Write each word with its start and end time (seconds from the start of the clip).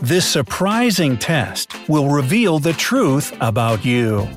This 0.00 0.24
surprising 0.24 1.18
test 1.18 1.74
will 1.88 2.08
reveal 2.08 2.60
the 2.60 2.72
truth 2.72 3.36
about 3.40 3.84
you. 3.84 4.28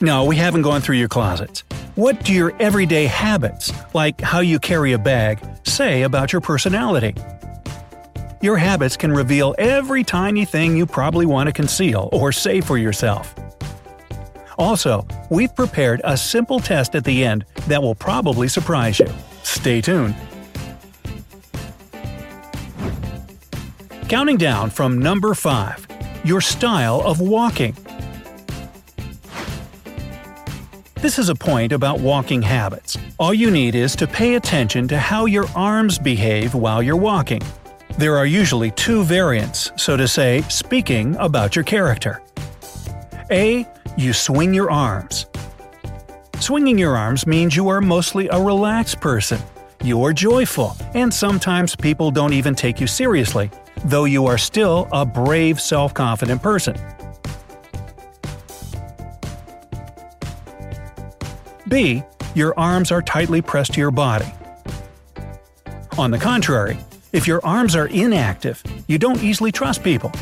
No, 0.00 0.24
we 0.24 0.34
haven't 0.34 0.62
gone 0.62 0.80
through 0.80 0.96
your 0.96 1.08
closets. 1.08 1.62
What 1.94 2.24
do 2.24 2.32
your 2.32 2.54
everyday 2.60 3.06
habits, 3.06 3.72
like 3.94 4.20
how 4.20 4.40
you 4.40 4.58
carry 4.58 4.94
a 4.94 4.98
bag, 4.98 5.38
say 5.62 6.02
about 6.02 6.32
your 6.32 6.40
personality? 6.40 7.14
Your 8.42 8.56
habits 8.56 8.96
can 8.96 9.12
reveal 9.12 9.54
every 9.58 10.02
tiny 10.02 10.44
thing 10.44 10.76
you 10.76 10.86
probably 10.86 11.24
want 11.24 11.46
to 11.46 11.52
conceal 11.52 12.08
or 12.12 12.32
say 12.32 12.60
for 12.60 12.78
yourself. 12.78 13.32
Also, 14.58 15.06
we've 15.30 15.54
prepared 15.54 16.00
a 16.02 16.16
simple 16.16 16.58
test 16.58 16.96
at 16.96 17.04
the 17.04 17.24
end 17.24 17.44
that 17.68 17.80
will 17.80 17.94
probably 17.94 18.48
surprise 18.48 18.98
you. 18.98 19.08
Stay 19.44 19.80
tuned. 19.80 20.16
Counting 24.08 24.36
down 24.36 24.70
from 24.70 25.00
number 25.00 25.34
5. 25.34 25.84
Your 26.22 26.40
style 26.40 27.02
of 27.04 27.20
walking. 27.20 27.76
This 30.94 31.18
is 31.18 31.28
a 31.28 31.34
point 31.34 31.72
about 31.72 31.98
walking 31.98 32.40
habits. 32.40 32.96
All 33.18 33.34
you 33.34 33.50
need 33.50 33.74
is 33.74 33.96
to 33.96 34.06
pay 34.06 34.36
attention 34.36 34.86
to 34.88 34.98
how 34.98 35.26
your 35.26 35.48
arms 35.56 35.98
behave 35.98 36.54
while 36.54 36.84
you're 36.84 36.96
walking. 36.96 37.42
There 37.98 38.16
are 38.16 38.26
usually 38.26 38.70
two 38.70 39.02
variants, 39.02 39.72
so 39.74 39.96
to 39.96 40.06
say, 40.06 40.42
speaking 40.42 41.16
about 41.16 41.56
your 41.56 41.64
character. 41.64 42.22
A. 43.32 43.66
You 43.96 44.12
swing 44.12 44.54
your 44.54 44.70
arms. 44.70 45.26
Swinging 46.38 46.78
your 46.78 46.96
arms 46.96 47.26
means 47.26 47.56
you 47.56 47.66
are 47.66 47.80
mostly 47.80 48.28
a 48.28 48.40
relaxed 48.40 49.00
person. 49.00 49.40
You 49.82 50.04
are 50.04 50.12
joyful, 50.12 50.76
and 50.94 51.12
sometimes 51.12 51.74
people 51.74 52.12
don't 52.12 52.32
even 52.32 52.54
take 52.54 52.80
you 52.80 52.86
seriously, 52.86 53.50
though 53.84 54.04
you 54.04 54.26
are 54.26 54.38
still 54.38 54.88
a 54.92 55.04
brave, 55.04 55.60
self 55.60 55.94
confident 55.94 56.42
person. 56.42 56.76
B. 61.68 62.02
Your 62.34 62.58
arms 62.58 62.92
are 62.92 63.02
tightly 63.02 63.42
pressed 63.42 63.74
to 63.74 63.80
your 63.80 63.90
body. 63.90 64.26
On 65.98 66.10
the 66.10 66.18
contrary, 66.18 66.78
if 67.12 67.26
your 67.26 67.44
arms 67.44 67.74
are 67.74 67.86
inactive, 67.86 68.62
you 68.86 68.98
don't 68.98 69.22
easily 69.22 69.50
trust 69.50 69.82
people. 69.82 70.12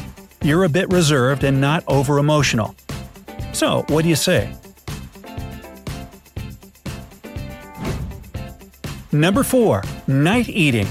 You're 0.42 0.64
a 0.64 0.68
bit 0.68 0.92
reserved 0.92 1.42
and 1.42 1.60
not 1.60 1.82
over 1.88 2.18
emotional. 2.18 2.74
So, 3.52 3.84
what 3.88 4.02
do 4.02 4.08
you 4.08 4.16
say? 4.16 4.54
Number 9.10 9.42
4. 9.42 9.82
Night 10.08 10.48
eating. 10.48 10.88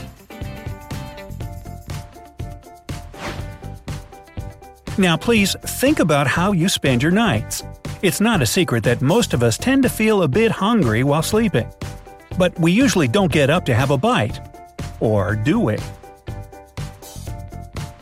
Now, 4.97 5.17
please 5.17 5.55
think 5.61 5.99
about 5.99 6.27
how 6.27 6.51
you 6.51 6.69
spend 6.69 7.01
your 7.01 7.11
nights. 7.11 7.63
It's 8.03 8.21
not 8.21 8.43
a 8.43 8.45
secret 8.45 8.83
that 8.83 9.01
most 9.01 9.33
of 9.33 9.41
us 9.41 9.57
tend 9.57 9.81
to 9.83 9.89
feel 9.89 10.21
a 10.21 10.27
bit 10.27 10.51
hungry 10.51 11.03
while 11.03 11.23
sleeping. 11.23 11.67
But 12.37 12.59
we 12.59 12.71
usually 12.71 13.07
don't 13.07 13.31
get 13.31 13.49
up 13.49 13.65
to 13.65 13.73
have 13.73 13.89
a 13.89 13.97
bite. 13.97 14.39
Or 14.99 15.35
do 15.35 15.59
we? 15.59 15.77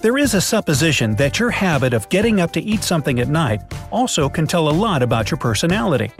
There 0.01 0.17
is 0.17 0.33
a 0.33 0.41
supposition 0.41 1.15
that 1.15 1.39
your 1.39 1.51
habit 1.51 1.93
of 1.93 2.09
getting 2.09 2.41
up 2.41 2.51
to 2.53 2.61
eat 2.61 2.83
something 2.83 3.19
at 3.19 3.29
night 3.29 3.61
also 3.89 4.27
can 4.27 4.45
tell 4.45 4.67
a 4.67 4.71
lot 4.71 5.01
about 5.01 5.31
your 5.31 5.37
personality. 5.37 6.11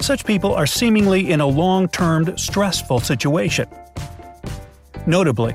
Such 0.00 0.24
people 0.24 0.54
are 0.54 0.66
seemingly 0.66 1.30
in 1.30 1.40
a 1.40 1.46
long 1.46 1.88
term 1.88 2.38
stressful 2.38 3.00
situation. 3.00 3.68
Notably, 5.06 5.54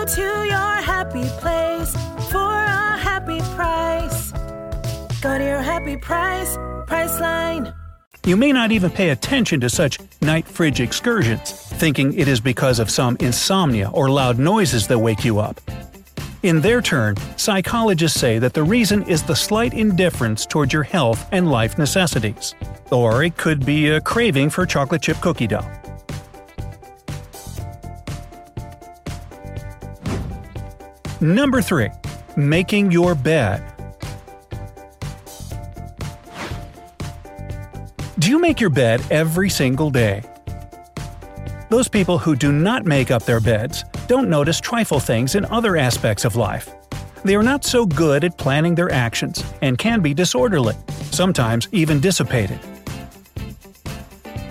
Go 0.00 0.06
to 0.06 0.22
your 0.22 0.76
happy 0.80 1.28
place 1.40 1.92
for 2.30 2.38
a 2.38 2.96
happy 2.96 3.38
price. 3.54 4.32
Go 5.20 5.36
to 5.36 5.44
your 5.44 5.60
happy 5.60 5.98
price, 5.98 6.56
Priceline. 6.86 7.74
You 8.24 8.38
may 8.38 8.50
not 8.50 8.72
even 8.72 8.90
pay 8.90 9.10
attention 9.10 9.60
to 9.60 9.68
such 9.68 9.98
night 10.22 10.48
fridge 10.48 10.80
excursions, 10.80 11.52
thinking 11.52 12.14
it 12.14 12.28
is 12.28 12.40
because 12.40 12.78
of 12.78 12.88
some 12.88 13.18
insomnia 13.20 13.90
or 13.90 14.08
loud 14.08 14.38
noises 14.38 14.86
that 14.86 14.98
wake 14.98 15.22
you 15.22 15.38
up. 15.38 15.60
In 16.42 16.62
their 16.62 16.80
turn, 16.80 17.16
psychologists 17.36 18.18
say 18.18 18.38
that 18.38 18.54
the 18.54 18.62
reason 18.62 19.02
is 19.02 19.22
the 19.22 19.36
slight 19.36 19.74
indifference 19.74 20.46
toward 20.46 20.72
your 20.72 20.82
health 20.82 21.28
and 21.30 21.50
life 21.50 21.76
necessities. 21.76 22.54
Or 22.90 23.22
it 23.22 23.36
could 23.36 23.66
be 23.66 23.90
a 23.90 24.00
craving 24.00 24.48
for 24.48 24.64
chocolate 24.64 25.02
chip 25.02 25.18
cookie 25.18 25.46
dough. 25.46 25.79
Number 31.22 31.60
3. 31.60 31.90
Making 32.34 32.90
your 32.90 33.14
bed. 33.14 33.62
Do 38.18 38.30
you 38.30 38.38
make 38.38 38.58
your 38.58 38.70
bed 38.70 39.02
every 39.10 39.50
single 39.50 39.90
day? 39.90 40.22
Those 41.68 41.88
people 41.88 42.16
who 42.16 42.34
do 42.34 42.52
not 42.52 42.86
make 42.86 43.10
up 43.10 43.24
their 43.24 43.40
beds 43.40 43.84
don't 44.06 44.30
notice 44.30 44.60
trifle 44.60 44.98
things 44.98 45.34
in 45.34 45.44
other 45.46 45.76
aspects 45.76 46.24
of 46.24 46.36
life. 46.36 46.70
They 47.22 47.34
are 47.34 47.42
not 47.42 47.66
so 47.66 47.84
good 47.84 48.24
at 48.24 48.38
planning 48.38 48.74
their 48.74 48.90
actions 48.90 49.44
and 49.60 49.76
can 49.76 50.00
be 50.00 50.14
disorderly, 50.14 50.74
sometimes 51.10 51.68
even 51.70 52.00
dissipated. 52.00 52.58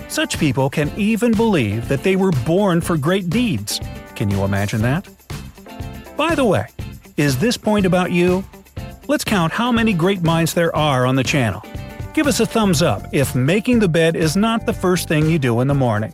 Such 0.08 0.38
people 0.38 0.70
can 0.70 0.92
even 0.98 1.32
believe 1.32 1.88
that 1.88 2.04
they 2.04 2.16
were 2.16 2.32
born 2.46 2.80
for 2.80 2.96
great 2.96 3.32
deeds. 3.32 3.82
Can 4.14 4.30
you 4.30 4.44
imagine 4.44 4.84
that? 4.84 5.08
By 6.20 6.36
the 6.36 6.44
way, 6.44 6.68
is 7.16 7.38
this 7.38 7.56
point 7.56 7.86
about 7.86 8.12
you? 8.12 8.44
Let's 9.08 9.24
count 9.24 9.54
how 9.54 9.72
many 9.72 9.94
great 9.94 10.22
minds 10.22 10.54
there 10.54 10.76
are 10.76 11.06
on 11.06 11.16
the 11.16 11.24
channel. 11.24 11.64
Give 12.14 12.28
us 12.28 12.42
a 12.42 12.46
thumbs 12.46 12.82
up 12.82 13.04
if 13.14 13.36
making 13.36 13.80
the 13.80 13.88
bed 13.88 14.18
is 14.18 14.36
not 14.36 14.66
the 14.66 14.74
first 14.74 15.08
thing 15.08 15.30
you 15.30 15.40
do 15.40 15.62
in 15.62 15.70
the 15.70 15.74
morning. 15.74 16.14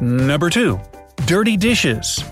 Number 0.00 0.50
2. 0.50 0.78
Dirty 1.26 1.56
dishes. 1.56 2.22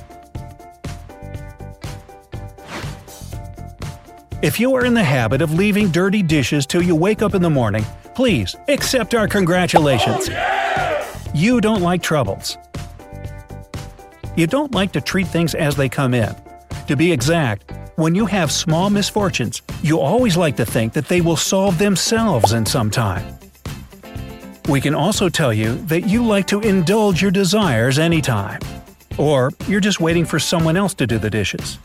If 4.43 4.61
you 4.61 4.75
are 4.75 4.85
in 4.85 4.93
the 4.93 5.03
habit 5.03 5.41
of 5.41 5.55
leaving 5.55 5.91
dirty 5.91 6.23
dishes 6.23 6.67
till 6.67 6.83
you 6.83 6.95
wake 6.95 7.23
up 7.23 7.35
in 7.35 7.41
the 7.41 7.49
morning, 7.49 7.85
please 8.15 8.55
accept 8.69 9.15
our 9.15 9.27
congratulations. 9.27 10.29
Oh, 10.31 11.31
you 11.35 11.63
don't 11.63 11.81
like 11.81 12.03
troubles. 12.03 12.59
You 14.37 14.47
don't 14.47 14.75
like 14.75 14.93
to 14.93 15.01
treat 15.01 15.27
things 15.27 15.55
as 15.55 15.77
they 15.77 15.89
come 15.89 16.13
in. 16.13 16.35
To 16.89 16.97
be 16.97 17.11
exact, 17.11 17.73
when 17.97 18.15
you 18.15 18.27
have 18.27 18.53
small 18.53 18.91
misfortunes, 18.91 19.63
you 19.83 20.01
always 20.01 20.37
like 20.37 20.57
to 20.57 20.67
think 20.67 20.93
that 20.93 21.09
they 21.09 21.23
will 21.23 21.37
solve 21.37 21.79
themselves 21.79 22.53
in 22.53 22.67
some 22.67 22.91
time. 22.91 23.39
We 24.69 24.81
can 24.81 24.95
also 24.95 25.29
tell 25.29 25.53
you 25.53 25.75
that 25.87 26.09
you 26.09 26.25
like 26.25 26.47
to 26.47 26.61
indulge 26.61 27.21
your 27.21 27.31
desires 27.31 27.99
anytime. 27.99 28.61
Or 29.19 29.51
you're 29.69 29.81
just 29.81 30.01
waiting 30.01 30.25
for 30.25 30.39
someone 30.39 30.77
else 30.77 30.95
to 30.95 31.07
do 31.07 31.19
the 31.19 31.29
dishes. 31.29 31.79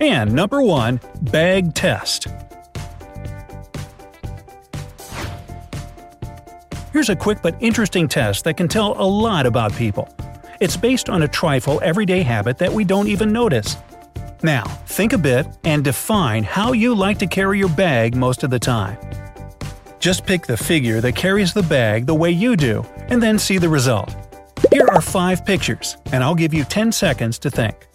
And 0.00 0.32
number 0.32 0.62
one, 0.62 1.00
bag 1.20 1.74
test. 1.74 2.28
Here's 6.92 7.10
a 7.10 7.16
quick 7.16 7.42
but 7.42 7.54
interesting 7.60 8.08
test 8.08 8.44
that 8.44 8.56
can 8.56 8.66
tell 8.66 9.00
a 9.00 9.04
lot 9.04 9.44
about 9.44 9.74
people. 9.74 10.08
It's 10.60 10.76
based 10.76 11.10
on 11.10 11.22
a 11.22 11.28
trifle 11.28 11.80
everyday 11.82 12.22
habit 12.22 12.58
that 12.58 12.72
we 12.72 12.84
don't 12.84 13.08
even 13.08 13.30
notice. 13.30 13.76
Now, 14.42 14.64
think 14.86 15.12
a 15.12 15.18
bit 15.18 15.46
and 15.64 15.82
define 15.82 16.44
how 16.44 16.72
you 16.72 16.94
like 16.94 17.18
to 17.18 17.26
carry 17.26 17.58
your 17.58 17.68
bag 17.70 18.14
most 18.14 18.44
of 18.44 18.50
the 18.50 18.58
time. 18.58 18.96
Just 19.98 20.26
pick 20.26 20.46
the 20.46 20.56
figure 20.56 21.00
that 21.00 21.16
carries 21.16 21.52
the 21.52 21.62
bag 21.62 22.06
the 22.06 22.14
way 22.14 22.30
you 22.30 22.56
do, 22.56 22.86
and 23.08 23.20
then 23.20 23.38
see 23.38 23.58
the 23.58 23.68
result. 23.68 24.14
Here 24.70 24.86
are 24.86 25.00
five 25.00 25.44
pictures, 25.44 25.96
and 26.12 26.22
I'll 26.22 26.36
give 26.36 26.54
you 26.54 26.64
10 26.64 26.92
seconds 26.92 27.38
to 27.40 27.50
think. 27.50 27.88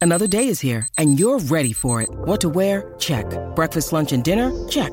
Another 0.00 0.26
day 0.26 0.48
is 0.48 0.60
here, 0.60 0.86
and 0.98 1.18
you're 1.18 1.38
ready 1.38 1.72
for 1.72 2.02
it. 2.02 2.10
What 2.10 2.40
to 2.42 2.48
wear? 2.48 2.92
Check. 2.98 3.26
Breakfast, 3.54 3.92
lunch, 3.92 4.12
and 4.12 4.22
dinner? 4.22 4.52
Check. 4.68 4.92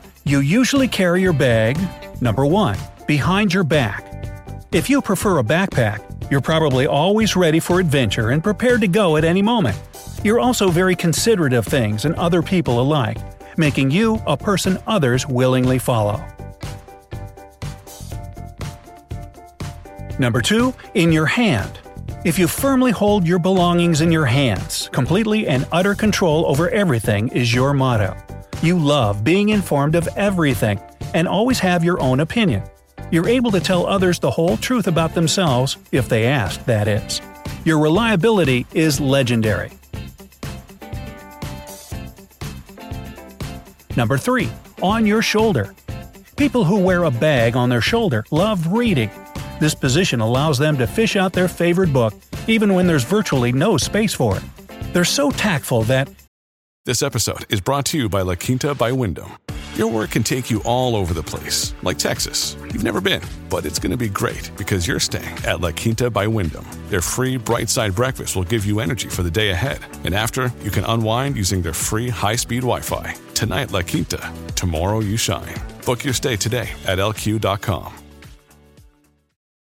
you 0.23 0.39
usually 0.39 0.87
carry 0.87 1.21
your 1.21 1.33
bag, 1.33 1.79
number 2.21 2.45
one, 2.45 2.77
behind 3.07 3.53
your 3.53 3.63
back. 3.63 4.07
If 4.71 4.89
you 4.89 5.01
prefer 5.01 5.39
a 5.39 5.43
backpack, 5.43 6.01
you're 6.29 6.41
probably 6.41 6.85
always 6.85 7.35
ready 7.35 7.59
for 7.59 7.79
adventure 7.79 8.29
and 8.29 8.43
prepared 8.43 8.81
to 8.81 8.87
go 8.87 9.17
at 9.17 9.23
any 9.23 9.41
moment. 9.41 9.77
You're 10.23 10.39
also 10.39 10.69
very 10.69 10.95
considerate 10.95 11.53
of 11.53 11.65
things 11.65 12.05
and 12.05 12.15
other 12.15 12.41
people 12.41 12.79
alike, 12.79 13.17
making 13.57 13.91
you 13.91 14.21
a 14.27 14.37
person 14.37 14.77
others 14.87 15.27
willingly 15.27 15.79
follow. 15.79 16.23
Number 20.19 20.41
2. 20.41 20.73
In 20.93 21.11
your 21.11 21.25
hand. 21.25 21.79
If 22.23 22.37
you 22.37 22.47
firmly 22.47 22.91
hold 22.91 23.25
your 23.25 23.39
belongings 23.39 24.01
in 24.01 24.11
your 24.11 24.25
hands, 24.25 24.87
completely 24.93 25.47
and 25.47 25.67
utter 25.71 25.95
control 25.95 26.45
over 26.45 26.69
everything 26.69 27.29
is 27.29 27.51
your 27.51 27.73
motto. 27.73 28.15
You 28.63 28.77
love 28.77 29.23
being 29.23 29.49
informed 29.49 29.95
of 29.95 30.07
everything 30.15 30.79
and 31.15 31.27
always 31.27 31.57
have 31.59 31.83
your 31.83 31.99
own 31.99 32.19
opinion. 32.19 32.61
You're 33.09 33.27
able 33.27 33.49
to 33.51 33.59
tell 33.59 33.87
others 33.87 34.19
the 34.19 34.29
whole 34.29 34.55
truth 34.55 34.85
about 34.85 35.15
themselves, 35.15 35.77
if 35.91 36.07
they 36.07 36.27
ask, 36.27 36.63
that 36.65 36.87
is. 36.87 37.21
Your 37.65 37.79
reliability 37.79 38.67
is 38.73 38.99
legendary. 38.99 39.71
Number 43.97 44.19
3. 44.19 44.47
On 44.83 45.07
your 45.07 45.23
shoulder. 45.23 45.73
People 46.37 46.63
who 46.63 46.79
wear 46.79 47.05
a 47.05 47.11
bag 47.11 47.55
on 47.55 47.67
their 47.69 47.81
shoulder 47.81 48.23
love 48.29 48.71
reading. 48.71 49.09
This 49.59 49.73
position 49.73 50.21
allows 50.21 50.59
them 50.59 50.77
to 50.77 50.85
fish 50.85 51.15
out 51.15 51.33
their 51.33 51.47
favorite 51.47 51.91
book, 51.91 52.13
even 52.47 52.75
when 52.75 52.85
there's 52.85 53.03
virtually 53.03 53.51
no 53.51 53.77
space 53.77 54.13
for 54.13 54.37
it. 54.37 54.43
They're 54.93 55.03
so 55.03 55.31
tactful 55.31 55.81
that 55.83 56.09
This 56.83 57.03
episode 57.03 57.45
is 57.51 57.61
brought 57.61 57.85
to 57.85 57.97
you 57.99 58.09
by 58.09 58.23
La 58.23 58.33
Quinta 58.33 58.73
by 58.73 58.91
Wyndham. 58.91 59.37
Your 59.75 59.87
work 59.87 60.09
can 60.09 60.23
take 60.23 60.49
you 60.49 60.63
all 60.63 60.95
over 60.95 61.13
the 61.13 61.21
place, 61.21 61.75
like 61.83 61.99
Texas. 61.99 62.57
You've 62.73 62.83
never 62.83 62.99
been, 62.99 63.21
but 63.51 63.67
it's 63.67 63.77
going 63.77 63.91
to 63.91 63.97
be 63.97 64.09
great 64.09 64.49
because 64.57 64.87
you're 64.87 64.99
staying 64.99 65.37
at 65.45 65.61
La 65.61 65.69
Quinta 65.73 66.09
by 66.09 66.25
Wyndham. 66.25 66.65
Their 66.89 67.01
free 67.01 67.37
bright 67.37 67.69
side 67.69 67.93
breakfast 67.93 68.35
will 68.35 68.45
give 68.45 68.65
you 68.65 68.79
energy 68.79 69.09
for 69.09 69.21
the 69.21 69.29
day 69.29 69.51
ahead. 69.51 69.77
And 70.05 70.15
after, 70.15 70.51
you 70.63 70.71
can 70.71 70.83
unwind 70.85 71.35
using 71.35 71.61
their 71.61 71.71
free 71.71 72.09
high 72.09 72.35
speed 72.35 72.61
Wi 72.61 72.81
Fi. 72.81 73.13
Tonight, 73.35 73.71
La 73.71 73.83
Quinta. 73.83 74.33
Tomorrow, 74.55 75.01
you 75.01 75.17
shine. 75.17 75.53
Book 75.85 76.03
your 76.03 76.15
stay 76.15 76.35
today 76.35 76.67
at 76.87 76.97
lq.com. 76.97 77.93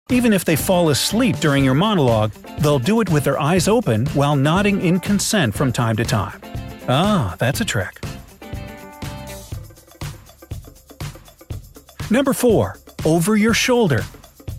even 0.08 0.32
if 0.32 0.44
they 0.44 0.56
fall 0.56 0.90
asleep 0.90 1.36
during 1.38 1.64
your 1.64 1.74
monologue, 1.74 2.30
they'll 2.60 2.78
do 2.78 3.00
it 3.00 3.10
with 3.10 3.24
their 3.24 3.40
eyes 3.40 3.66
open 3.66 4.06
while 4.14 4.36
nodding 4.36 4.80
in 4.82 5.00
consent 5.00 5.54
from 5.54 5.72
time 5.72 5.96
to 5.96 6.04
time. 6.04 6.40
Ah, 6.88 7.36
that's 7.38 7.60
a 7.60 7.64
trick. 7.64 8.02
Number 12.10 12.32
4. 12.32 12.78
Over 13.04 13.36
your 13.36 13.54
shoulder. 13.54 14.02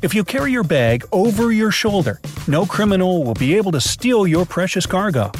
If 0.01 0.13
you 0.13 0.23
carry 0.23 0.51
your 0.51 0.63
bag 0.63 1.05
over 1.11 1.51
your 1.51 1.71
shoulder, 1.71 2.19
no 2.47 2.65
criminal 2.65 3.23
will 3.23 3.33
be 3.33 3.55
able 3.55 3.71
to 3.73 3.81
steal 3.81 4.25
your 4.25 4.45
precious 4.45 4.85
cargo. 4.85 5.31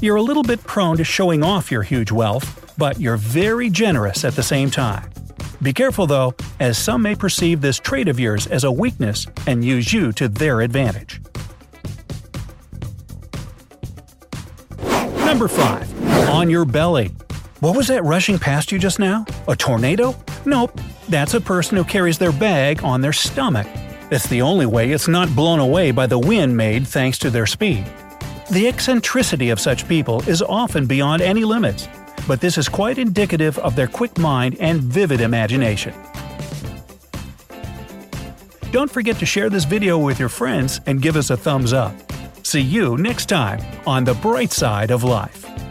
You're 0.00 0.16
a 0.16 0.22
little 0.22 0.42
bit 0.42 0.62
prone 0.64 0.96
to 0.98 1.04
showing 1.04 1.42
off 1.42 1.70
your 1.70 1.82
huge 1.82 2.12
wealth, 2.12 2.74
but 2.76 3.00
you're 3.00 3.16
very 3.16 3.70
generous 3.70 4.24
at 4.24 4.34
the 4.34 4.42
same 4.42 4.70
time. 4.70 5.10
Be 5.62 5.72
careful 5.72 6.06
though, 6.06 6.34
as 6.60 6.76
some 6.76 7.02
may 7.02 7.14
perceive 7.14 7.60
this 7.60 7.78
trait 7.78 8.08
of 8.08 8.20
yours 8.20 8.46
as 8.46 8.64
a 8.64 8.72
weakness 8.72 9.26
and 9.46 9.64
use 9.64 9.92
you 9.92 10.12
to 10.12 10.28
their 10.28 10.60
advantage. 10.60 11.20
Number 15.34 15.48
5. 15.48 16.30
On 16.30 16.48
your 16.48 16.64
belly. 16.64 17.10
What 17.58 17.76
was 17.76 17.88
that 17.88 18.04
rushing 18.04 18.38
past 18.38 18.70
you 18.70 18.78
just 18.78 19.00
now? 19.00 19.26
A 19.48 19.56
tornado? 19.56 20.14
Nope, 20.46 20.80
that's 21.08 21.34
a 21.34 21.40
person 21.40 21.76
who 21.76 21.82
carries 21.82 22.18
their 22.18 22.30
bag 22.30 22.84
on 22.84 23.00
their 23.00 23.12
stomach. 23.12 23.66
It's 24.12 24.28
the 24.28 24.42
only 24.42 24.66
way 24.66 24.92
it's 24.92 25.08
not 25.08 25.34
blown 25.34 25.58
away 25.58 25.90
by 25.90 26.06
the 26.06 26.20
wind 26.20 26.56
made 26.56 26.86
thanks 26.86 27.18
to 27.18 27.30
their 27.30 27.46
speed. 27.46 27.84
The 28.52 28.68
eccentricity 28.68 29.50
of 29.50 29.58
such 29.58 29.88
people 29.88 30.22
is 30.28 30.40
often 30.40 30.86
beyond 30.86 31.20
any 31.20 31.42
limits, 31.42 31.88
but 32.28 32.40
this 32.40 32.56
is 32.56 32.68
quite 32.68 32.98
indicative 32.98 33.58
of 33.58 33.74
their 33.74 33.88
quick 33.88 34.16
mind 34.16 34.56
and 34.60 34.80
vivid 34.80 35.20
imagination. 35.20 35.94
Don't 38.70 38.88
forget 38.88 39.18
to 39.18 39.26
share 39.26 39.50
this 39.50 39.64
video 39.64 39.98
with 39.98 40.20
your 40.20 40.28
friends 40.28 40.80
and 40.86 41.02
give 41.02 41.16
us 41.16 41.30
a 41.30 41.36
thumbs 41.36 41.72
up. 41.72 41.92
See 42.54 42.60
you 42.60 42.96
next 42.98 43.26
time 43.26 43.58
on 43.84 44.04
The 44.04 44.14
Bright 44.14 44.52
Side 44.52 44.92
of 44.92 45.02
Life. 45.02 45.63